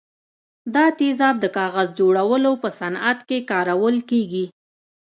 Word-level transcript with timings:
دا 0.73 0.85
تیزاب 0.99 1.35
د 1.41 1.45
کاغذ 1.57 1.87
جوړولو 1.99 2.51
په 2.61 2.69
صنعت 2.79 3.19
کې 3.29 3.47
کارول 3.51 3.95
کیږي. 4.09 4.45